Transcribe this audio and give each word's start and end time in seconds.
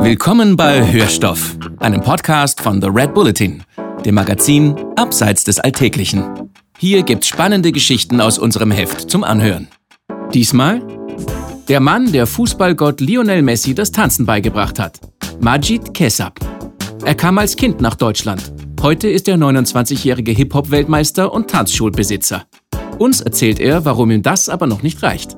Willkommen 0.00 0.56
bei 0.56 0.92
Hörstoff, 0.92 1.56
einem 1.78 2.00
Podcast 2.00 2.60
von 2.60 2.80
The 2.80 2.88
Red 2.88 3.14
Bulletin, 3.14 3.62
dem 4.04 4.14
Magazin 4.14 4.76
Abseits 4.96 5.44
des 5.44 5.58
Alltäglichen. 5.58 6.50
Hier 6.78 7.02
gibt's 7.02 7.28
spannende 7.28 7.72
Geschichten 7.72 8.20
aus 8.20 8.38
unserem 8.38 8.70
Heft 8.70 9.10
zum 9.10 9.24
Anhören. 9.24 9.68
Diesmal 10.34 10.82
der 11.68 11.80
Mann, 11.80 12.12
der 12.12 12.26
Fußballgott 12.26 13.00
Lionel 13.00 13.42
Messi 13.42 13.74
das 13.74 13.90
Tanzen 13.90 14.26
beigebracht 14.26 14.78
hat. 14.78 15.00
Majid 15.40 15.94
Kessab. 15.94 16.38
Er 17.04 17.14
kam 17.14 17.38
als 17.38 17.56
Kind 17.56 17.80
nach 17.80 17.94
Deutschland. 17.94 18.52
Heute 18.82 19.08
ist 19.08 19.28
er 19.28 19.36
29-jährige 19.36 20.32
Hip-Hop-Weltmeister 20.32 21.32
und 21.32 21.50
Tanzschulbesitzer. 21.50 22.44
Uns 22.98 23.20
erzählt 23.20 23.60
er, 23.60 23.84
warum 23.84 24.10
ihm 24.10 24.22
das 24.22 24.48
aber 24.48 24.66
noch 24.66 24.82
nicht 24.82 25.02
reicht. 25.02 25.37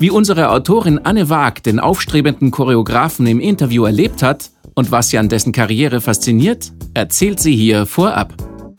Wie 0.00 0.10
unsere 0.10 0.48
Autorin 0.48 0.98
Anne 1.04 1.28
Waag 1.28 1.62
den 1.62 1.78
aufstrebenden 1.78 2.50
Choreografen 2.50 3.26
im 3.26 3.38
Interview 3.38 3.84
erlebt 3.84 4.22
hat 4.22 4.50
und 4.74 4.90
was 4.90 5.10
sie 5.10 5.18
an 5.18 5.28
dessen 5.28 5.52
Karriere 5.52 6.00
fasziniert, 6.00 6.72
erzählt 6.94 7.38
sie 7.38 7.54
hier 7.54 7.84
vorab. 7.84 8.32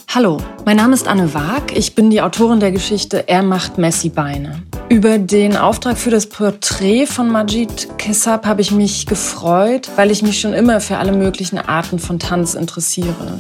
Hallo, 0.09 0.39
mein 0.65 0.77
Name 0.77 0.95
ist 0.95 1.07
Anne 1.07 1.31
Waag. 1.35 1.77
Ich 1.77 1.93
bin 1.93 2.09
die 2.09 2.23
Autorin 2.23 2.59
der 2.59 2.71
Geschichte 2.71 3.27
Er 3.27 3.43
macht 3.43 3.77
Messi 3.77 4.09
Beine. 4.09 4.63
Über 4.89 5.19
den 5.19 5.55
Auftrag 5.55 5.99
für 5.99 6.09
das 6.09 6.25
Porträt 6.25 7.05
von 7.05 7.29
Majid 7.29 7.99
Kessab 7.99 8.47
habe 8.47 8.61
ich 8.61 8.71
mich 8.71 9.05
gefreut, 9.05 9.91
weil 9.97 10.09
ich 10.09 10.23
mich 10.23 10.41
schon 10.41 10.53
immer 10.53 10.81
für 10.81 10.97
alle 10.97 11.11
möglichen 11.11 11.59
Arten 11.59 11.99
von 11.99 12.17
Tanz 12.17 12.55
interessiere. 12.55 13.37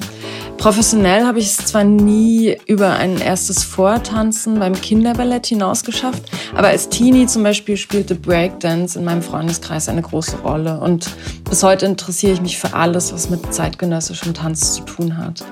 Professionell 0.61 1.25
habe 1.25 1.39
ich 1.39 1.47
es 1.47 1.57
zwar 1.57 1.83
nie 1.83 2.55
über 2.67 2.91
ein 2.91 3.17
erstes 3.17 3.63
Vortanzen 3.63 4.59
beim 4.59 4.79
Kinderballett 4.79 5.47
hinaus 5.47 5.83
geschafft, 5.83 6.21
aber 6.53 6.67
als 6.67 6.87
Teenie 6.87 7.25
zum 7.25 7.41
Beispiel 7.41 7.77
spielte 7.77 8.13
Breakdance 8.13 8.99
in 8.99 9.03
meinem 9.03 9.23
Freundeskreis 9.23 9.89
eine 9.89 10.03
große 10.03 10.37
Rolle. 10.43 10.79
Und 10.79 11.09
bis 11.49 11.63
heute 11.63 11.87
interessiere 11.87 12.33
ich 12.33 12.41
mich 12.43 12.59
für 12.59 12.75
alles, 12.75 13.11
was 13.11 13.31
mit 13.31 13.51
zeitgenössischem 13.51 14.35
Tanz 14.35 14.75
zu 14.75 14.81
tun 14.83 15.17
hat. 15.17 15.43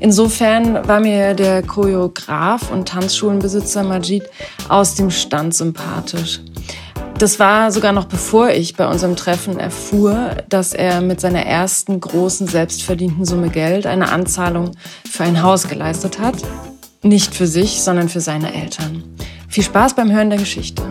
Insofern 0.00 0.84
war 0.88 0.98
mir 0.98 1.34
der 1.34 1.62
Choreograf 1.62 2.72
und 2.72 2.88
Tanzschulenbesitzer 2.88 3.84
Majid 3.84 4.24
aus 4.68 4.96
dem 4.96 5.12
Stand 5.12 5.54
sympathisch. 5.54 6.40
Das 7.18 7.38
war 7.38 7.72
sogar 7.72 7.92
noch 7.92 8.04
bevor 8.04 8.50
ich 8.50 8.76
bei 8.76 8.86
unserem 8.86 9.16
Treffen 9.16 9.58
erfuhr, 9.58 10.36
dass 10.50 10.74
er 10.74 11.00
mit 11.00 11.18
seiner 11.18 11.46
ersten 11.46 11.98
großen 11.98 12.46
selbstverdienten 12.46 13.24
Summe 13.24 13.48
Geld 13.48 13.86
eine 13.86 14.12
Anzahlung 14.12 14.72
für 15.10 15.24
ein 15.24 15.42
Haus 15.42 15.66
geleistet 15.66 16.18
hat. 16.18 16.36
Nicht 17.02 17.34
für 17.34 17.46
sich, 17.46 17.82
sondern 17.82 18.10
für 18.10 18.20
seine 18.20 18.52
Eltern. 18.52 19.02
Viel 19.48 19.64
Spaß 19.64 19.94
beim 19.96 20.12
Hören 20.12 20.28
der 20.28 20.38
Geschichte. 20.38 20.82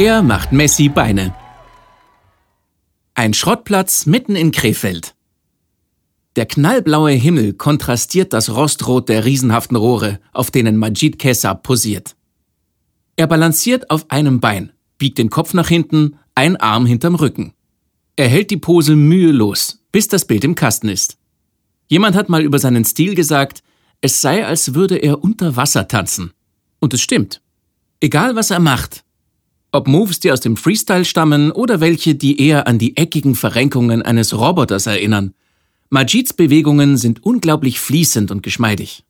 Er 0.00 0.22
macht 0.22 0.52
Messi 0.52 0.88
Beine. 0.88 1.34
Ein 3.14 3.34
Schrottplatz 3.34 4.06
mitten 4.06 4.36
in 4.36 4.52
Krefeld. 4.52 5.16
Der 6.36 6.46
knallblaue 6.46 7.10
Himmel 7.10 7.54
kontrastiert 7.54 8.32
das 8.32 8.48
Rostrot 8.48 9.08
der 9.08 9.24
riesenhaften 9.24 9.76
Rohre, 9.76 10.20
auf 10.32 10.52
denen 10.52 10.76
Majid 10.76 11.18
Kessab 11.18 11.64
posiert. 11.64 12.14
Er 13.16 13.26
balanciert 13.26 13.90
auf 13.90 14.08
einem 14.08 14.38
Bein, 14.38 14.70
biegt 14.98 15.18
den 15.18 15.30
Kopf 15.30 15.52
nach 15.52 15.66
hinten, 15.66 16.16
ein 16.36 16.54
Arm 16.54 16.86
hinterm 16.86 17.16
Rücken. 17.16 17.54
Er 18.14 18.28
hält 18.28 18.52
die 18.52 18.56
Pose 18.56 18.94
mühelos, 18.94 19.82
bis 19.90 20.06
das 20.06 20.26
Bild 20.26 20.44
im 20.44 20.54
Kasten 20.54 20.90
ist. 20.90 21.18
Jemand 21.88 22.14
hat 22.14 22.28
mal 22.28 22.44
über 22.44 22.60
seinen 22.60 22.84
Stil 22.84 23.16
gesagt, 23.16 23.64
es 24.00 24.20
sei, 24.20 24.46
als 24.46 24.74
würde 24.74 24.94
er 24.94 25.24
unter 25.24 25.56
Wasser 25.56 25.88
tanzen. 25.88 26.30
Und 26.78 26.94
es 26.94 27.00
stimmt. 27.00 27.42
Egal 27.98 28.36
was 28.36 28.52
er 28.52 28.60
macht, 28.60 29.02
ob 29.72 29.86
Moves, 29.86 30.20
die 30.20 30.32
aus 30.32 30.40
dem 30.40 30.56
Freestyle 30.56 31.04
stammen 31.04 31.50
oder 31.50 31.80
welche, 31.80 32.14
die 32.14 32.40
eher 32.40 32.66
an 32.66 32.78
die 32.78 32.96
eckigen 32.96 33.34
Verrenkungen 33.34 34.02
eines 34.02 34.36
Roboters 34.36 34.86
erinnern. 34.86 35.34
Majids 35.90 36.32
Bewegungen 36.32 36.96
sind 36.96 37.24
unglaublich 37.24 37.80
fließend 37.80 38.30
und 38.30 38.42
geschmeidig. 38.42 39.04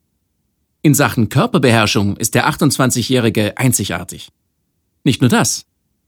In 0.81 0.93
Sachen 0.93 1.29
Körperbeherrschung 1.29 2.17
ist 2.17 2.35
der 2.35 2.49
28-Jährige 2.49 3.57
einzigartig. 3.57 4.29
Nicht 5.03 5.21
nur 5.21 5.29
das. 5.29 5.65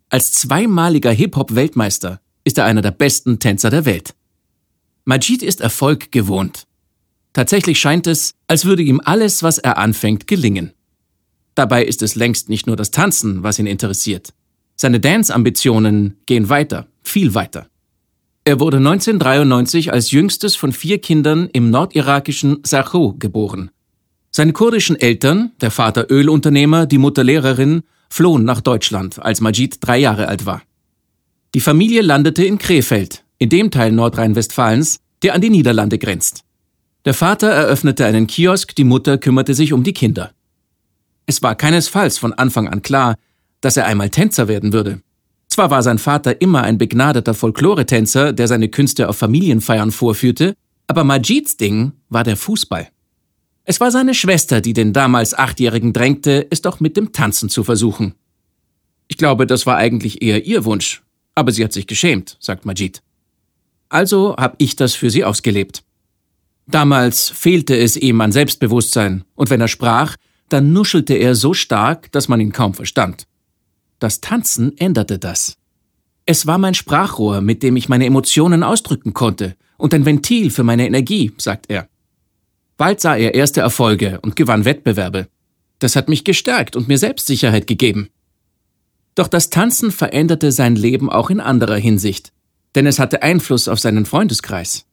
Als 0.09 0.31
zweimaliger 0.31 1.11
Hip-Hop-Weltmeister 1.11 2.22
ist 2.44 2.57
er 2.57 2.66
einer 2.66 2.81
der 2.81 2.91
besten 2.91 3.40
Tänzer 3.40 3.69
der 3.69 3.85
Welt. 3.85 4.16
Majid 5.06 5.44
ist 5.44 5.61
Erfolg 5.61 6.11
gewohnt. 6.11 6.67
Tatsächlich 7.34 7.79
scheint 7.79 8.07
es, 8.07 8.35
als 8.47 8.66
würde 8.66 8.84
ihm 8.84 9.01
alles, 9.03 9.44
was 9.44 9.57
er 9.57 9.78
anfängt, 9.78 10.28
gelingen. 10.28 10.73
Dabei 11.56 11.84
ist 11.84 12.01
es 12.01 12.16
längst 12.16 12.50
nicht 12.50 12.67
nur 12.67 12.75
das 12.75 12.91
Tanzen, 12.91 13.44
was 13.44 13.59
ihn 13.59 13.67
interessiert. 13.67 14.34
Seine 14.81 14.99
Dance-Ambitionen 14.99 16.17
gehen 16.25 16.49
weiter, 16.49 16.87
viel 17.03 17.35
weiter. 17.35 17.67
Er 18.45 18.59
wurde 18.59 18.77
1993 18.77 19.93
als 19.93 20.09
jüngstes 20.09 20.55
von 20.55 20.71
vier 20.71 20.97
Kindern 20.97 21.49
im 21.53 21.69
nordirakischen 21.69 22.61
Sacho 22.63 23.13
geboren. 23.19 23.69
Seine 24.31 24.53
kurdischen 24.53 24.99
Eltern, 24.99 25.51
der 25.61 25.69
Vater 25.69 26.09
Ölunternehmer, 26.09 26.87
die 26.87 26.97
Mutter 26.97 27.23
Lehrerin, 27.23 27.83
flohen 28.09 28.43
nach 28.43 28.59
Deutschland, 28.59 29.19
als 29.21 29.39
Majid 29.39 29.77
drei 29.81 29.99
Jahre 29.99 30.27
alt 30.27 30.47
war. 30.47 30.63
Die 31.53 31.59
Familie 31.59 32.01
landete 32.01 32.43
in 32.43 32.57
Krefeld, 32.57 33.23
in 33.37 33.49
dem 33.49 33.69
Teil 33.69 33.91
Nordrhein-Westfalens, 33.91 34.99
der 35.21 35.35
an 35.35 35.41
die 35.41 35.51
Niederlande 35.51 35.99
grenzt. 35.99 36.43
Der 37.05 37.13
Vater 37.13 37.51
eröffnete 37.51 38.03
einen 38.07 38.25
Kiosk, 38.25 38.75
die 38.75 38.83
Mutter 38.83 39.19
kümmerte 39.19 39.53
sich 39.53 39.73
um 39.73 39.83
die 39.83 39.93
Kinder. 39.93 40.31
Es 41.27 41.43
war 41.43 41.53
keinesfalls 41.53 42.17
von 42.17 42.33
Anfang 42.33 42.67
an 42.67 42.81
klar, 42.81 43.15
dass 43.61 43.77
er 43.77 43.85
einmal 43.85 44.09
Tänzer 44.09 44.47
werden 44.47 44.73
würde. 44.73 45.01
Zwar 45.47 45.69
war 45.69 45.83
sein 45.83 45.97
Vater 45.97 46.41
immer 46.41 46.63
ein 46.63 46.77
begnadeter 46.77 47.33
Folkloretänzer, 47.33 48.33
der 48.33 48.47
seine 48.47 48.69
Künste 48.69 49.09
auf 49.09 49.17
Familienfeiern 49.17 49.91
vorführte, 49.91 50.55
aber 50.88 51.03
Majids 51.03 51.57
Ding 51.57 51.94
war 52.09 52.23
der 52.23 52.38
Fußball. 52.38 52.89
Es 53.63 53.79
war 53.79 53.91
seine 53.91 54.13
Schwester, 54.13 54.61
die 54.61 54.73
den 54.73 54.94
damals 54.94 55.38
Achtjährigen 55.38 55.94
drängte, 55.94 56.47
es 56.49 56.61
doch 56.61 56.79
mit 56.79 56.97
dem 56.97 57.11
Tanzen 57.11 57.49
zu 57.49 57.63
versuchen. 57.63 58.16
Ich 59.07 59.17
glaube, 59.17 59.45
das 59.45 59.66
war 59.66 59.78
eigentlich 59.78 60.22
eher 60.22 60.45
ihr 60.45 60.66
Wunsch, 60.66 61.03
aber 61.35 61.51
sie 61.51 61.63
hat 61.63 61.73
sich 61.73 61.85
geschämt, 61.85 62.38
sagt 62.39 62.66
Majid. 62.66 63.01
Also 63.89 64.35
habe 64.38 64.55
ich 64.57 64.78
das 64.78 64.95
für 64.95 65.09
sie 65.09 65.25
ausgelebt. 65.25 65.83
Damals 66.67 67.29
fehlte 67.29 67.78
es 67.78 67.97
ihm 67.97 68.22
an 68.22 68.31
Selbstbewusstsein, 68.31 69.25
und 69.35 69.49
wenn 69.49 69.59
er 69.59 69.67
sprach, 69.67 70.16
dann 70.47 70.72
nuschelte 70.72 71.13
er 71.13 71.35
so 71.35 71.53
stark, 71.53 72.11
dass 72.11 72.29
man 72.29 72.39
ihn 72.39 72.53
kaum 72.53 72.73
verstand. 72.73 73.28
Das 74.01 74.19
Tanzen 74.19 74.75
änderte 74.79 75.19
das. 75.19 75.57
Es 76.25 76.47
war 76.47 76.57
mein 76.57 76.73
Sprachrohr, 76.73 77.39
mit 77.39 77.62
dem 77.62 77.75
ich 77.75 77.88
meine 77.88 78.07
Emotionen 78.07 78.63
ausdrücken 78.63 79.13
konnte, 79.13 79.56
und 79.78 79.94
ein 79.94 80.07
Ventil 80.07 80.50
für 80.50 80.63
meine 80.63 80.88
Energie, 80.88 81.31
sagt 81.38 81.69
er. 81.69 81.88
Bald 82.78 83.00
sah 83.00 83.16
er 83.16 83.35
erste 83.35 83.61
Erfolge 83.61 84.19
und 84.23 84.35
gewann 84.35 84.66
Wettbewerbe. 84.66 85.28
Das 85.78 85.95
hat 85.95 86.09
mich 86.09 86.23
gestärkt 86.23 86.75
und 86.75 86.88
mir 86.88 86.97
Selbstsicherheit 86.97 87.67
gegeben. 87.67 88.09
Doch 89.13 89.28
das 89.28 89.51
Tanzen 89.51 89.91
veränderte 89.91 90.51
sein 90.51 90.75
Leben 90.75 91.11
auch 91.11 91.29
in 91.29 91.40
anderer 91.40 91.78
Hinsicht, 91.78 92.34
denn 92.73 92.88
es 92.88 92.97
hatte 92.97 93.22
Einfluss 93.22 93.67
auf 93.67 93.79
seinen 93.79 94.07
Freundeskreis. 94.07 94.88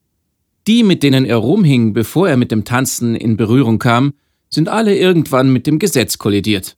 Die, 0.67 0.83
mit 0.83 1.03
denen 1.03 1.25
er 1.25 1.37
rumhing, 1.37 1.95
bevor 1.95 2.29
er 2.29 2.37
mit 2.37 2.53
dem 2.53 2.67
Tanzen 2.67 3.15
in 3.15 3.39
Berührung 3.39 3.79
kam, 3.79 4.13
sind 4.51 4.69
alle 4.69 4.95
irgendwann 4.99 5.50
mit 5.50 5.67
dem 5.67 5.79
Gesetz 5.79 6.19
kollidiert. 6.19 6.78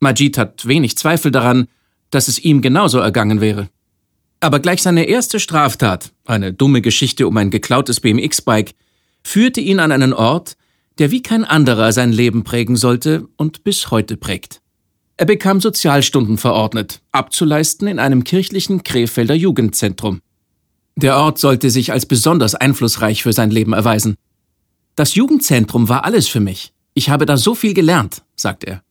Majid 0.00 0.38
hat 0.38 0.66
wenig 0.66 0.96
Zweifel 0.96 1.30
daran, 1.30 1.68
dass 2.10 2.28
es 2.28 2.38
ihm 2.38 2.62
genauso 2.62 2.98
ergangen 2.98 3.40
wäre. 3.40 3.68
Aber 4.40 4.58
gleich 4.58 4.82
seine 4.82 5.04
erste 5.04 5.38
Straftat, 5.38 6.12
eine 6.24 6.52
dumme 6.52 6.80
Geschichte 6.80 7.28
um 7.28 7.36
ein 7.36 7.50
geklautes 7.50 8.00
BMX-Bike, 8.00 8.74
führte 9.22 9.60
ihn 9.60 9.80
an 9.80 9.92
einen 9.92 10.14
Ort, 10.14 10.56
der 10.98 11.10
wie 11.10 11.22
kein 11.22 11.44
anderer 11.44 11.92
sein 11.92 12.12
Leben 12.12 12.42
prägen 12.42 12.76
sollte 12.76 13.28
und 13.36 13.64
bis 13.64 13.90
heute 13.90 14.16
prägt. 14.16 14.60
Er 15.18 15.26
bekam 15.26 15.60
Sozialstunden 15.60 16.38
verordnet, 16.38 17.02
abzuleisten 17.12 17.86
in 17.86 17.98
einem 17.98 18.24
kirchlichen 18.24 18.82
Krefelder 18.82 19.34
Jugendzentrum. 19.34 20.22
Der 20.96 21.18
Ort 21.18 21.38
sollte 21.38 21.68
sich 21.68 21.92
als 21.92 22.06
besonders 22.06 22.54
einflussreich 22.54 23.22
für 23.22 23.34
sein 23.34 23.50
Leben 23.50 23.74
erweisen. 23.74 24.16
Das 24.96 25.14
Jugendzentrum 25.14 25.90
war 25.90 26.04
alles 26.04 26.28
für 26.28 26.40
mich. 26.40 26.72
Ich 26.94 27.10
habe 27.10 27.26
da 27.26 27.36
so 27.36 27.54
viel 27.54 27.74
gelernt, 27.74 28.22
sagt 28.34 28.64
er. 28.64 28.82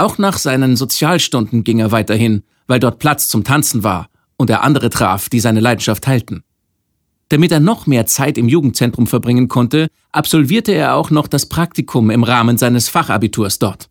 Auch 0.00 0.16
nach 0.16 0.38
seinen 0.38 0.76
Sozialstunden 0.76 1.62
ging 1.62 1.78
er 1.78 1.92
weiterhin, 1.92 2.42
weil 2.66 2.80
dort 2.80 3.00
Platz 3.00 3.28
zum 3.28 3.44
Tanzen 3.44 3.84
war 3.84 4.08
und 4.38 4.48
er 4.48 4.64
andere 4.64 4.88
traf, 4.88 5.28
die 5.28 5.40
seine 5.40 5.60
Leidenschaft 5.60 6.04
teilten. 6.04 6.42
Damit 7.28 7.52
er 7.52 7.60
noch 7.60 7.86
mehr 7.86 8.06
Zeit 8.06 8.38
im 8.38 8.48
Jugendzentrum 8.48 9.06
verbringen 9.06 9.48
konnte, 9.48 9.88
absolvierte 10.10 10.72
er 10.72 10.94
auch 10.94 11.10
noch 11.10 11.28
das 11.28 11.50
Praktikum 11.50 12.08
im 12.08 12.24
Rahmen 12.24 12.56
seines 12.56 12.88
Fachabiturs 12.88 13.58
dort. 13.58 13.90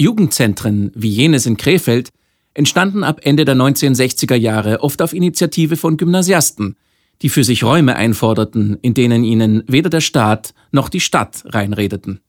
Jugendzentren 0.00 0.90
wie 0.94 1.10
jenes 1.10 1.44
in 1.44 1.58
Krefeld 1.58 2.08
entstanden 2.54 3.04
ab 3.04 3.20
Ende 3.22 3.44
der 3.44 3.56
1960er 3.56 4.36
Jahre 4.36 4.80
oft 4.80 5.02
auf 5.02 5.12
Initiative 5.12 5.76
von 5.76 5.98
Gymnasiasten, 5.98 6.76
die 7.20 7.28
für 7.28 7.44
sich 7.44 7.62
Räume 7.62 7.96
einforderten, 7.96 8.78
in 8.80 8.94
denen 8.94 9.22
ihnen 9.22 9.64
weder 9.66 9.90
der 9.90 10.00
Staat 10.00 10.54
noch 10.72 10.88
die 10.88 11.00
Stadt 11.00 11.44
reinredeten. 11.44 12.22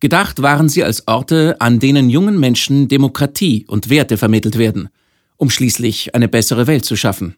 Gedacht 0.00 0.42
waren 0.42 0.68
sie 0.68 0.84
als 0.84 1.08
Orte, 1.08 1.60
an 1.60 1.80
denen 1.80 2.08
jungen 2.08 2.38
Menschen 2.38 2.88
Demokratie 2.88 3.64
und 3.66 3.90
Werte 3.90 4.16
vermittelt 4.16 4.56
werden, 4.56 4.90
um 5.36 5.50
schließlich 5.50 6.14
eine 6.14 6.28
bessere 6.28 6.66
Welt 6.66 6.84
zu 6.84 6.94
schaffen. 6.94 7.36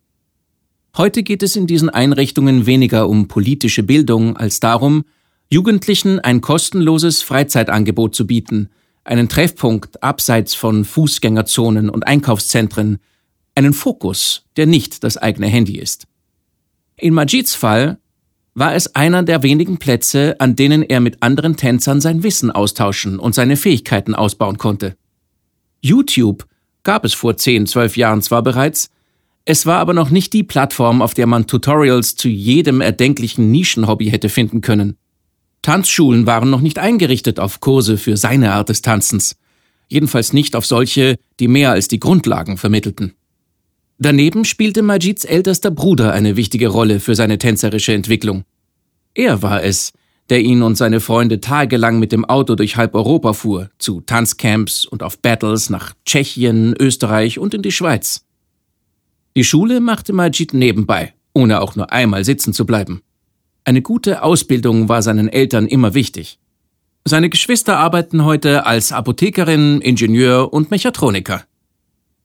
Heute 0.97 1.23
geht 1.23 1.43
es 1.43 1.57
in 1.57 1.67
diesen 1.67 1.89
Einrichtungen 1.89 2.67
weniger 2.67 3.09
um 3.09 3.29
politische 3.29 3.83
Bildung 3.83 4.37
als 4.37 4.61
darum, 4.61 5.05
Jugendlichen 5.49 6.21
ein 6.21 6.41
kostenloses 6.41 7.23
Freizeitangebot 7.23 8.15
zu 8.15 8.27
bieten, 8.27 8.69
einen 9.05 9.29
Treffpunkt 9.29 10.03
abseits 10.03 10.55
von 10.55 10.85
Fußgängerzonen 10.85 11.89
und 11.89 12.07
Einkaufszentren, 12.07 12.99
einen 13.55 13.73
Fokus, 13.73 14.45
der 14.57 14.67
nicht 14.67 15.03
das 15.03 15.17
eigene 15.17 15.47
Handy 15.47 15.79
ist. 15.79 16.07
In 16.97 17.15
Majids 17.15 17.55
Fall 17.55 17.99
war 18.55 18.75
es 18.75 18.95
einer 18.95 19.23
der 19.23 19.43
wenigen 19.43 19.79
Plätze, 19.79 20.37
an 20.39 20.57
denen 20.57 20.83
er 20.83 21.01
mit 21.01 21.23
anderen 21.23 21.57
Tänzern 21.57 22.01
sein 22.01 22.23
Wissen 22.23 22.51
austauschen 22.51 23.19
und 23.19 23.35
seine 23.35 23.57
Fähigkeiten 23.57 24.15
ausbauen 24.15 24.59
konnte. 24.59 24.97
YouTube 25.81 26.47
gab 26.83 27.05
es 27.05 27.15
vor 27.15 27.37
10, 27.37 27.67
12 27.67 27.97
Jahren 27.97 28.23
zwar 28.23 28.43
bereits, 28.43 28.91
es 29.45 29.67
war 29.67 29.79
aber 29.79 29.95
noch 29.95 30.11
nicht 30.11 30.33
die 30.33 30.43
Plattform, 30.43 31.03
auf 31.03 31.15
der 31.15 31.27
man 31.27 31.47
Tutorials 31.47 32.15
zu 32.15 32.29
jedem 32.29 32.81
erdenklichen 32.81 33.51
Nischenhobby 33.51 34.11
hätte 34.11 34.29
finden 34.29 34.61
können. 34.61 34.97
Tanzschulen 35.63 36.27
waren 36.27 36.51
noch 36.51 36.61
nicht 36.61 36.79
eingerichtet 36.79 37.41
auf 37.41 37.61
Kurse 37.61 37.97
für 37.97 38.17
seine 38.17 38.53
Art 38.53 38.69
des 38.69 38.83
Tanzens, 38.83 39.37
jedenfalls 39.89 40.33
nicht 40.33 40.57
auf 40.57 40.67
solche, 40.67 41.17
die 41.39 41.49
mehr 41.49 41.73
als 41.73 41.89
die 41.89 42.01
Grundlagen 42.01 42.57
vermittelten. 42.57 43.15
Daneben 44.03 44.47
spielte 44.47 44.81
Majids 44.81 45.27
ältester 45.27 45.71
Bruder 45.71 46.15
eine 46.15 46.35
wichtige 46.35 46.69
Rolle 46.69 47.01
für 47.01 47.15
seine 47.15 47.37
tänzerische 47.37 47.93
Entwicklung. 47.93 48.45
Er 49.13 49.43
war 49.43 49.63
es, 49.63 49.93
der 50.31 50.41
ihn 50.41 50.63
und 50.63 50.77
seine 50.77 51.01
Freunde 51.01 51.41
tagelang 51.41 51.99
mit 51.99 52.11
dem 52.11 52.25
Auto 52.25 52.55
durch 52.55 52.77
halb 52.77 52.95
Europa 52.95 53.35
fuhr, 53.35 53.69
zu 53.77 54.01
Tanzcamps 54.01 54.87
und 54.87 55.03
auf 55.03 55.19
Battles 55.19 55.69
nach 55.69 55.93
Tschechien, 56.07 56.75
Österreich 56.81 57.39
und 57.39 57.53
in 57.53 57.61
die 57.61 57.73
Schweiz. 57.73 58.25
Die 59.37 59.45
Schule 59.45 59.81
machte 59.81 60.15
Majid 60.15 60.55
nebenbei, 60.55 61.13
ohne 61.35 61.61
auch 61.61 61.77
nur 61.77 61.93
einmal 61.93 62.25
sitzen 62.25 62.55
zu 62.55 62.65
bleiben. 62.65 63.03
Eine 63.65 63.83
gute 63.83 64.23
Ausbildung 64.23 64.89
war 64.89 65.03
seinen 65.03 65.29
Eltern 65.29 65.67
immer 65.67 65.93
wichtig. 65.93 66.39
Seine 67.05 67.29
Geschwister 67.29 67.77
arbeiten 67.77 68.25
heute 68.25 68.65
als 68.65 68.93
Apothekerin, 68.93 69.83
Ingenieur 69.83 70.55
und 70.55 70.71
Mechatroniker. 70.71 71.45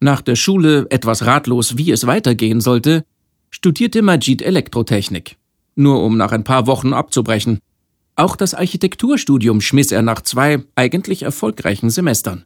Nach 0.05 0.21
der 0.21 0.35
Schule, 0.35 0.85
etwas 0.91 1.25
ratlos, 1.25 1.77
wie 1.79 1.89
es 1.89 2.05
weitergehen 2.05 2.61
sollte, 2.61 3.05
studierte 3.49 4.03
Majid 4.03 4.43
Elektrotechnik. 4.43 5.37
Nur 5.73 6.03
um 6.03 6.15
nach 6.15 6.31
ein 6.31 6.43
paar 6.43 6.67
Wochen 6.67 6.93
abzubrechen. 6.93 7.57
Auch 8.15 8.35
das 8.35 8.53
Architekturstudium 8.53 9.61
schmiss 9.61 9.91
er 9.91 10.03
nach 10.03 10.21
zwei 10.21 10.63
eigentlich 10.75 11.23
erfolgreichen 11.23 11.89
Semestern. 11.89 12.43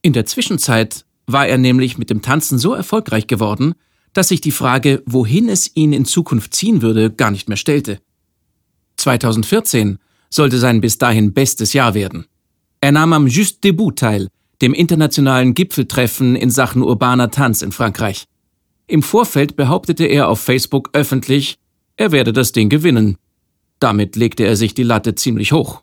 In 0.00 0.14
der 0.14 0.24
Zwischenzeit 0.24 1.04
war 1.26 1.46
er 1.46 1.58
nämlich 1.58 1.98
mit 1.98 2.08
dem 2.08 2.22
Tanzen 2.22 2.58
so 2.58 2.72
erfolgreich 2.72 3.26
geworden, 3.26 3.74
dass 4.14 4.28
sich 4.28 4.40
die 4.40 4.50
Frage, 4.50 5.02
wohin 5.04 5.46
es 5.50 5.70
ihn 5.76 5.92
in 5.92 6.06
Zukunft 6.06 6.54
ziehen 6.54 6.80
würde, 6.80 7.10
gar 7.10 7.30
nicht 7.30 7.50
mehr 7.50 7.58
stellte. 7.58 8.00
2014 8.96 9.98
sollte 10.30 10.58
sein 10.58 10.80
bis 10.80 10.96
dahin 10.96 11.34
bestes 11.34 11.74
Jahr 11.74 11.92
werden. 11.92 12.24
Er 12.80 12.92
nahm 12.92 13.12
am 13.12 13.26
Just 13.26 13.62
Debout 13.62 13.90
teil, 13.90 14.28
dem 14.62 14.74
internationalen 14.74 15.54
Gipfeltreffen 15.54 16.36
in 16.36 16.50
Sachen 16.50 16.82
urbaner 16.82 17.30
Tanz 17.30 17.62
in 17.62 17.72
Frankreich. 17.72 18.24
Im 18.86 19.02
Vorfeld 19.02 19.56
behauptete 19.56 20.04
er 20.04 20.28
auf 20.28 20.40
Facebook 20.40 20.90
öffentlich, 20.92 21.58
er 21.96 22.12
werde 22.12 22.32
das 22.32 22.52
Ding 22.52 22.68
gewinnen. 22.68 23.16
Damit 23.78 24.16
legte 24.16 24.44
er 24.44 24.56
sich 24.56 24.74
die 24.74 24.82
Latte 24.82 25.14
ziemlich 25.14 25.52
hoch. 25.52 25.82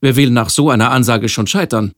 Wer 0.00 0.16
will 0.16 0.30
nach 0.30 0.50
so 0.50 0.70
einer 0.70 0.90
Ansage 0.90 1.28
schon 1.28 1.46
scheitern? 1.46 1.92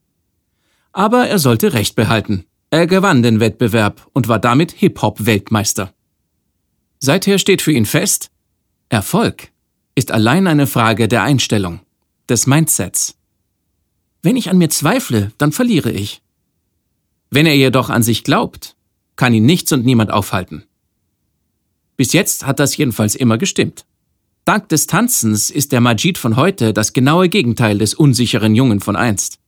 Aber 0.92 1.26
er 1.26 1.38
sollte 1.38 1.72
Recht 1.72 1.96
behalten. 1.96 2.44
Er 2.70 2.86
gewann 2.86 3.22
den 3.22 3.40
Wettbewerb 3.40 4.06
und 4.12 4.28
war 4.28 4.38
damit 4.38 4.72
Hip-Hop-Weltmeister. 4.72 5.92
Seither 6.98 7.38
steht 7.38 7.62
für 7.62 7.72
ihn 7.72 7.86
fest, 7.86 8.30
Erfolg 8.88 9.50
ist 9.94 10.10
allein 10.10 10.46
eine 10.46 10.66
Frage 10.66 11.08
der 11.08 11.22
Einstellung, 11.22 11.80
des 12.28 12.46
Mindsets. 12.46 13.16
Wenn 14.24 14.36
ich 14.36 14.48
an 14.48 14.56
mir 14.56 14.70
zweifle, 14.70 15.32
dann 15.36 15.52
verliere 15.52 15.92
ich. 15.92 16.22
Wenn 17.30 17.44
er 17.44 17.54
jedoch 17.54 17.90
an 17.90 18.02
sich 18.02 18.24
glaubt, 18.24 18.74
kann 19.16 19.34
ihn 19.34 19.44
nichts 19.44 19.70
und 19.70 19.84
niemand 19.84 20.10
aufhalten. 20.10 20.64
Bis 21.98 22.14
jetzt 22.14 22.46
hat 22.46 22.58
das 22.58 22.74
jedenfalls 22.74 23.16
immer 23.16 23.36
gestimmt. 23.36 23.84
Dank 24.46 24.70
des 24.70 24.86
Tanzens 24.86 25.50
ist 25.50 25.72
der 25.72 25.82
Majid 25.82 26.16
von 26.16 26.36
heute 26.36 26.72
das 26.72 26.94
genaue 26.94 27.28
Gegenteil 27.28 27.76
des 27.76 27.92
unsicheren 27.92 28.54
Jungen 28.54 28.80
von 28.80 28.96
einst. 28.96 29.40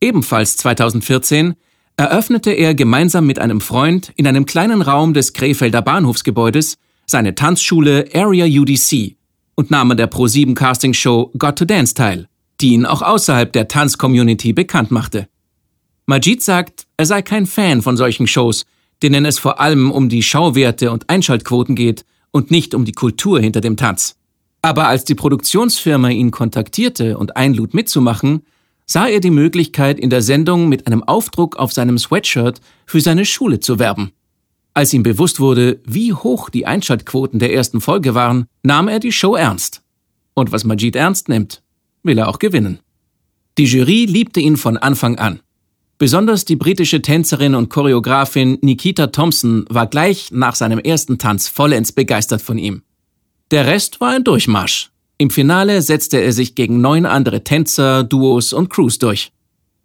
Ebenfalls 0.00 0.56
2014 0.56 1.54
eröffnete 1.96 2.52
er 2.52 2.76
gemeinsam 2.76 3.26
mit 3.26 3.40
einem 3.40 3.60
Freund 3.60 4.12
in 4.14 4.28
einem 4.28 4.46
kleinen 4.46 4.82
Raum 4.82 5.14
des 5.14 5.32
Krefelder 5.32 5.82
Bahnhofsgebäudes 5.82 6.76
seine 7.06 7.34
Tanzschule 7.34 8.08
Area 8.14 8.46
UDC 8.46 9.16
und 9.56 9.72
nahm 9.72 9.90
an 9.90 9.96
der 9.96 10.08
Pro7 10.08 10.54
Casting 10.54 10.94
Show 10.94 11.32
Got 11.36 11.58
to 11.58 11.64
Dance 11.64 11.94
teil, 11.94 12.28
die 12.62 12.72
ihn 12.72 12.86
auch 12.86 13.02
außerhalb 13.02 13.52
der 13.52 13.68
Tanzcommunity 13.68 14.52
bekannt 14.52 14.90
machte. 14.90 15.28
Majid 16.06 16.42
sagt, 16.42 16.86
er 16.96 17.06
sei 17.06 17.22
kein 17.22 17.46
Fan 17.46 17.82
von 17.82 17.96
solchen 17.96 18.26
Shows, 18.26 18.64
denen 19.02 19.24
es 19.24 19.38
vor 19.38 19.60
allem 19.60 19.90
um 19.90 20.08
die 20.08 20.22
Schauwerte 20.22 20.90
und 20.90 21.10
Einschaltquoten 21.10 21.74
geht 21.74 22.04
und 22.30 22.50
nicht 22.50 22.74
um 22.74 22.84
die 22.84 22.92
Kultur 22.92 23.40
hinter 23.40 23.60
dem 23.60 23.76
Tanz. 23.76 24.16
Aber 24.62 24.86
als 24.86 25.04
die 25.04 25.16
Produktionsfirma 25.16 26.10
ihn 26.10 26.30
kontaktierte 26.30 27.18
und 27.18 27.36
einlud 27.36 27.74
mitzumachen, 27.74 28.42
sah 28.86 29.06
er 29.06 29.20
die 29.20 29.30
Möglichkeit, 29.30 29.98
in 29.98 30.10
der 30.10 30.22
Sendung 30.22 30.68
mit 30.68 30.86
einem 30.86 31.02
Aufdruck 31.02 31.56
auf 31.56 31.72
seinem 31.72 31.98
Sweatshirt 31.98 32.60
für 32.86 33.00
seine 33.00 33.24
Schule 33.24 33.58
zu 33.58 33.78
werben. 33.78 34.12
Als 34.74 34.92
ihm 34.92 35.02
bewusst 35.02 35.40
wurde, 35.40 35.80
wie 35.84 36.12
hoch 36.12 36.48
die 36.48 36.66
Einschaltquoten 36.66 37.38
der 37.38 37.52
ersten 37.52 37.80
Folge 37.80 38.14
waren, 38.14 38.46
nahm 38.62 38.88
er 38.88 39.00
die 39.00 39.12
Show 39.12 39.34
ernst. 39.34 39.82
Und 40.34 40.52
was 40.52 40.64
Majid 40.64 40.96
ernst 40.96 41.28
nimmt, 41.28 41.61
will 42.02 42.18
er 42.18 42.28
auch 42.28 42.38
gewinnen. 42.38 42.80
Die 43.58 43.64
Jury 43.64 44.06
liebte 44.06 44.40
ihn 44.40 44.56
von 44.56 44.76
Anfang 44.76 45.18
an. 45.18 45.40
Besonders 45.98 46.44
die 46.44 46.56
britische 46.56 47.00
Tänzerin 47.00 47.54
und 47.54 47.68
Choreografin 47.68 48.58
Nikita 48.60 49.08
Thompson 49.08 49.66
war 49.68 49.86
gleich 49.86 50.30
nach 50.32 50.54
seinem 50.54 50.78
ersten 50.78 51.18
Tanz 51.18 51.48
vollends 51.48 51.92
begeistert 51.92 52.42
von 52.42 52.58
ihm. 52.58 52.82
Der 53.50 53.66
Rest 53.66 54.00
war 54.00 54.10
ein 54.10 54.24
Durchmarsch. 54.24 54.90
Im 55.18 55.30
Finale 55.30 55.82
setzte 55.82 56.16
er 56.18 56.32
sich 56.32 56.54
gegen 56.54 56.80
neun 56.80 57.06
andere 57.06 57.44
Tänzer, 57.44 58.02
Duos 58.02 58.52
und 58.52 58.70
Crews 58.70 58.98
durch. 58.98 59.30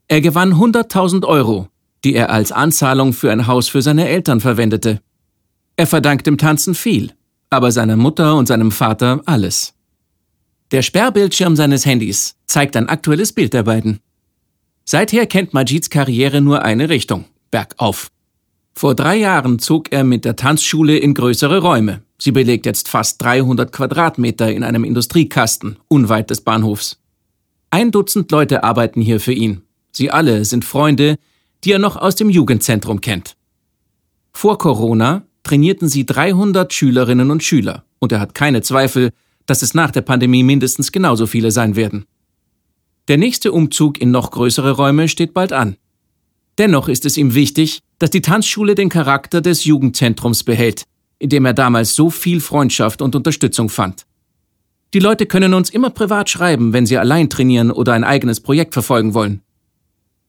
Er 0.07 0.21
gewann 0.21 0.53
100.000 0.53 1.25
Euro, 1.25 1.67
die 2.03 2.15
er 2.15 2.31
als 2.31 2.51
Anzahlung 2.51 3.13
für 3.13 3.31
ein 3.31 3.45
Haus 3.45 3.67
für 3.67 3.81
seine 3.81 4.07
Eltern 4.07 4.39
verwendete. 4.39 5.01
Er 5.75 5.85
verdankt 5.85 6.25
dem 6.25 6.39
Tanzen 6.39 6.73
viel, 6.73 7.13
aber 7.51 7.71
seiner 7.71 7.97
Mutter 7.97 8.35
und 8.35 8.47
seinem 8.47 8.71
Vater 8.71 9.21
alles. 9.25 9.75
Der 10.71 10.81
Sperrbildschirm 10.81 11.55
seines 11.55 11.85
Handys 11.85 12.35
zeigt 12.45 12.75
ein 12.75 12.89
aktuelles 12.89 13.31
Bild 13.31 13.53
der 13.53 13.63
beiden. 13.63 13.99
Seither 14.83 15.25
kennt 15.25 15.53
Majids 15.53 15.89
Karriere 15.89 16.41
nur 16.41 16.63
eine 16.63 16.89
Richtung, 16.89 17.25
bergauf. 17.51 18.11
Vor 18.73 18.93
drei 18.93 19.15
Jahren 19.15 19.59
zog 19.59 19.91
er 19.93 20.03
mit 20.03 20.25
der 20.25 20.35
Tanzschule 20.35 20.97
in 20.97 21.13
größere 21.13 21.59
Räume. 21.59 22.03
Sie 22.17 22.31
belegt 22.31 22.65
jetzt 22.65 22.89
fast 22.89 23.21
300 23.21 23.71
Quadratmeter 23.71 24.51
in 24.51 24.63
einem 24.63 24.83
Industriekasten, 24.83 25.77
unweit 25.87 26.29
des 26.29 26.41
Bahnhofs. 26.41 26.99
Ein 27.69 27.91
Dutzend 27.91 28.29
Leute 28.31 28.63
arbeiten 28.63 29.01
hier 29.01 29.19
für 29.19 29.33
ihn. 29.33 29.61
Sie 29.91 30.11
alle 30.11 30.43
sind 30.45 30.65
Freunde, 30.65 31.17
die 31.63 31.71
er 31.71 31.79
noch 31.79 31.95
aus 31.95 32.15
dem 32.15 32.29
Jugendzentrum 32.29 33.01
kennt. 33.01 33.37
Vor 34.33 34.57
Corona 34.57 35.23
trainierten 35.43 35.87
sie 35.87 36.05
300 36.05 36.73
Schülerinnen 36.73 37.31
und 37.31 37.43
Schüler 37.43 37.85
und 37.99 38.11
er 38.11 38.19
hat 38.19 38.35
keine 38.35 38.61
Zweifel, 38.61 39.11
dass 39.47 39.63
es 39.63 39.73
nach 39.73 39.89
der 39.89 40.01
Pandemie 40.01 40.43
mindestens 40.43 40.91
genauso 40.91 41.25
viele 41.25 41.49
sein 41.49 41.75
werden. 41.75 42.05
Der 43.07 43.17
nächste 43.17 43.51
Umzug 43.51 43.99
in 43.99 44.11
noch 44.11 44.31
größere 44.31 44.71
Räume 44.71 45.07
steht 45.07 45.33
bald 45.33 45.53
an. 45.53 45.77
Dennoch 46.57 46.89
ist 46.89 47.05
es 47.05 47.17
ihm 47.17 47.33
wichtig, 47.33 47.79
dass 47.99 48.09
die 48.09 48.21
Tanzschule 48.21 48.75
den 48.75 48.89
Charakter 48.89 49.41
des 49.41 49.63
Jugendzentrums 49.63 50.43
behält, 50.43 50.83
in 51.17 51.29
dem 51.29 51.45
er 51.45 51.53
damals 51.53 51.95
so 51.95 52.09
viel 52.09 52.41
Freundschaft 52.41 53.01
und 53.01 53.15
Unterstützung 53.15 53.69
fand. 53.69 54.05
Die 54.93 54.99
Leute 54.99 55.25
können 55.25 55.53
uns 55.53 55.69
immer 55.69 55.89
privat 55.89 56.29
schreiben, 56.29 56.73
wenn 56.73 56.85
sie 56.85 56.97
allein 56.97 57.29
trainieren 57.29 57.71
oder 57.71 57.93
ein 57.93 58.03
eigenes 58.03 58.39
Projekt 58.39 58.73
verfolgen 58.73 59.13
wollen. 59.13 59.41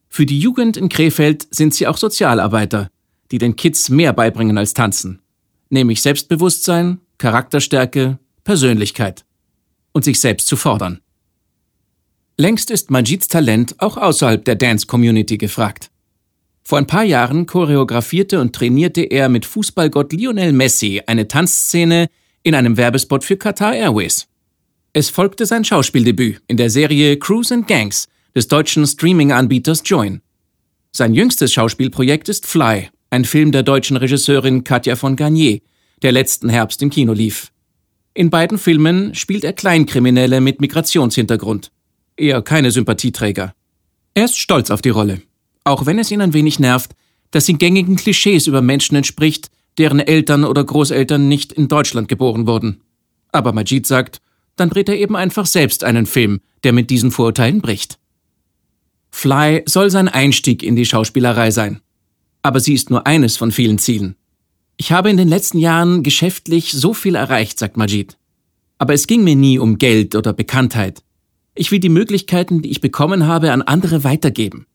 Für 0.08 0.26
die 0.26 0.38
Jugend 0.38 0.76
in 0.76 0.88
Krefeld 0.88 1.46
sind 1.50 1.74
sie 1.74 1.86
auch 1.86 1.96
Sozialarbeiter, 1.96 2.90
die 3.30 3.38
den 3.38 3.56
Kids 3.56 3.88
mehr 3.88 4.12
beibringen 4.12 4.58
als 4.58 4.74
tanzen, 4.74 5.20
nämlich 5.68 6.02
Selbstbewusstsein, 6.02 7.00
Charakterstärke, 7.18 8.18
Persönlichkeit 8.48 9.26
und 9.92 10.06
sich 10.06 10.20
selbst 10.20 10.46
zu 10.46 10.56
fordern. 10.56 11.02
Längst 12.38 12.70
ist 12.70 12.90
Majids 12.90 13.28
Talent 13.28 13.74
auch 13.76 13.98
außerhalb 13.98 14.42
der 14.42 14.54
Dance-Community 14.54 15.36
gefragt. 15.36 15.90
Vor 16.64 16.78
ein 16.78 16.86
paar 16.86 17.04
Jahren 17.04 17.44
choreografierte 17.44 18.40
und 18.40 18.54
trainierte 18.54 19.02
er 19.02 19.28
mit 19.28 19.44
Fußballgott 19.44 20.14
Lionel 20.14 20.52
Messi 20.54 21.02
eine 21.06 21.28
Tanzszene 21.28 22.08
in 22.42 22.54
einem 22.54 22.78
Werbespot 22.78 23.22
für 23.22 23.36
Qatar 23.36 23.74
Airways. 23.74 24.28
Es 24.94 25.10
folgte 25.10 25.44
sein 25.44 25.66
Schauspieldebüt 25.66 26.40
in 26.46 26.56
der 26.56 26.70
Serie 26.70 27.18
Cruise 27.18 27.52
and 27.52 27.68
Gangs 27.68 28.08
des 28.34 28.48
deutschen 28.48 28.86
Streaming-Anbieters 28.86 29.82
Join. 29.84 30.22
Sein 30.90 31.12
jüngstes 31.12 31.52
Schauspielprojekt 31.52 32.30
ist 32.30 32.46
Fly, 32.46 32.88
ein 33.10 33.26
Film 33.26 33.52
der 33.52 33.62
deutschen 33.62 33.98
Regisseurin 33.98 34.64
Katja 34.64 34.96
von 34.96 35.16
Garnier, 35.16 35.60
der 36.00 36.12
letzten 36.12 36.48
Herbst 36.48 36.80
im 36.80 36.88
Kino 36.88 37.12
lief. 37.12 37.52
In 38.18 38.30
beiden 38.30 38.58
Filmen 38.58 39.14
spielt 39.14 39.44
er 39.44 39.52
Kleinkriminelle 39.52 40.40
mit 40.40 40.60
Migrationshintergrund. 40.60 41.70
Eher 42.16 42.42
keine 42.42 42.72
Sympathieträger. 42.72 43.54
Er 44.12 44.24
ist 44.24 44.36
stolz 44.36 44.72
auf 44.72 44.82
die 44.82 44.88
Rolle, 44.88 45.22
auch 45.62 45.86
wenn 45.86 46.00
es 46.00 46.10
ihn 46.10 46.20
ein 46.20 46.32
wenig 46.32 46.58
nervt, 46.58 46.96
dass 47.30 47.46
sie 47.46 47.54
gängigen 47.54 47.94
Klischees 47.94 48.48
über 48.48 48.60
Menschen 48.60 48.96
entspricht, 48.96 49.52
deren 49.78 50.00
Eltern 50.00 50.42
oder 50.42 50.64
Großeltern 50.64 51.28
nicht 51.28 51.52
in 51.52 51.68
Deutschland 51.68 52.08
geboren 52.08 52.48
wurden. 52.48 52.82
Aber 53.30 53.52
Majid 53.52 53.86
sagt, 53.86 54.20
dann 54.56 54.70
dreht 54.70 54.88
er 54.88 54.98
eben 54.98 55.14
einfach 55.14 55.46
selbst 55.46 55.84
einen 55.84 56.06
Film, 56.06 56.40
der 56.64 56.72
mit 56.72 56.90
diesen 56.90 57.12
Vorurteilen 57.12 57.60
bricht. 57.60 58.00
Fly 59.12 59.62
soll 59.66 59.90
sein 59.90 60.08
Einstieg 60.08 60.64
in 60.64 60.74
die 60.74 60.86
Schauspielerei 60.86 61.52
sein. 61.52 61.82
Aber 62.42 62.58
sie 62.58 62.74
ist 62.74 62.90
nur 62.90 63.06
eines 63.06 63.36
von 63.36 63.52
vielen 63.52 63.78
Zielen. 63.78 64.16
Ich 64.80 64.92
habe 64.92 65.10
in 65.10 65.16
den 65.16 65.26
letzten 65.26 65.58
Jahren 65.58 66.04
geschäftlich 66.04 66.70
so 66.70 66.94
viel 66.94 67.16
erreicht, 67.16 67.58
sagt 67.58 67.76
Majid. 67.76 68.16
Aber 68.78 68.94
es 68.94 69.08
ging 69.08 69.24
mir 69.24 69.34
nie 69.34 69.58
um 69.58 69.76
Geld 69.76 70.14
oder 70.14 70.32
Bekanntheit. 70.32 71.02
Ich 71.56 71.72
will 71.72 71.80
die 71.80 71.88
Möglichkeiten, 71.88 72.62
die 72.62 72.70
ich 72.70 72.80
bekommen 72.80 73.26
habe, 73.26 73.50
an 73.50 73.62
andere 73.62 74.04
weitergeben. 74.04 74.66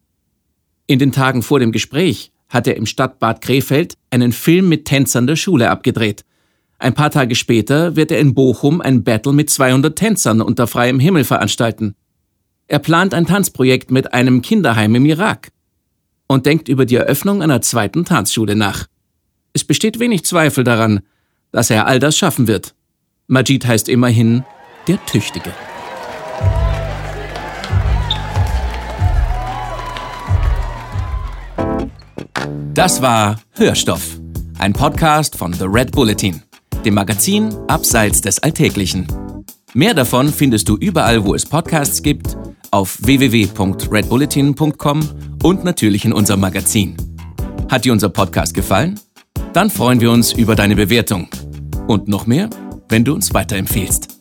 In 0.88 1.00
den 1.00 1.14
Tagen 1.14 1.42
vor 1.42 1.62
dem 1.62 1.72
Gespräch 1.72 2.34
hat 2.50 2.68
er 2.68 2.76
im 2.76 2.86
Stadtbad 2.86 3.40
Krefeld 3.40 3.98
einen 4.10 4.34
Film 4.34 4.68
mit 4.68 4.84
Tänzern 4.84 5.26
der 5.26 5.38
Schule 5.38 5.70
abgedreht. 5.70 6.26
Ein 6.80 6.94
paar 6.94 7.10
Tage 7.10 7.36
später 7.36 7.96
wird 7.96 8.12
er 8.12 8.20
in 8.20 8.34
Bochum 8.34 8.82
ein 8.82 9.06
Battle 9.06 9.32
mit 9.32 9.50
200 9.50 9.98
Tänzern 9.98 10.42
unter 10.42 10.68
freiem 10.68 11.00
Himmel 11.00 11.24
veranstalten. 11.24 11.96
Er 12.68 12.80
plant 12.80 13.14
ein 13.14 13.26
Tanzprojekt 13.26 13.90
mit 13.90 14.14
einem 14.14 14.42
Kinderheim 14.42 14.96
im 14.96 15.06
Irak 15.06 15.54
und 16.28 16.46
denkt 16.46 16.68
über 16.68 16.86
die 16.86 16.96
Eröffnung 16.96 17.42
einer 17.42 17.62
zweiten 17.62 18.04
Tanzschule 18.04 18.58
nach. 18.58 18.88
Es 19.54 19.64
besteht 19.64 20.00
wenig 20.00 20.26
Zweifel 20.26 20.64
daran, 20.64 21.02
dass 21.52 21.70
er 21.70 21.86
all 21.86 22.00
das 22.00 22.18
schaffen 22.18 22.48
wird. 22.48 22.74
Majid 23.28 23.68
heißt 23.68 23.88
immerhin 23.88 24.44
der 24.88 24.98
Tüchtige. 25.06 25.52
Das 32.74 33.04
war 33.04 33.40
Hörstoff, 33.52 34.20
ein 34.58 34.74
Podcast 34.74 35.38
von 35.38 35.54
The 35.54 35.66
Red 35.66 35.92
Bulletin, 35.92 36.42
dem 36.84 36.96
Magazin 36.96 37.56
Abseits 37.68 38.22
des 38.22 38.40
Alltäglichen. 38.40 39.06
Mehr 39.76 39.94
davon 39.94 40.30
findest 40.30 40.68
du 40.68 40.78
überall, 40.78 41.24
wo 41.24 41.36
es 41.36 41.46
Podcasts 41.46 42.02
gibt, 42.02 42.36
auf 42.72 42.98
www.redbulletin.com 43.02 45.10
und 45.44 45.64
natürlich 45.64 46.06
in 46.06 46.14
unserem 46.14 46.40
Magazin. 46.40 46.98
Hat 47.70 47.86
dir 47.86 47.94
unser 47.94 48.10
Podcast 48.10 48.56
gefallen? 48.56 49.00
Dann 49.54 49.70
freuen 49.70 50.02
wir 50.02 50.10
uns 50.12 50.34
über 50.34 50.56
deine 50.56 50.76
Bewertung. 50.76 51.28
Und 51.88 52.08
noch 52.08 52.26
mehr, 52.26 52.50
wenn 52.90 53.06
du 53.06 53.14
uns 53.14 53.36
weiterempfehlst. 53.36 54.13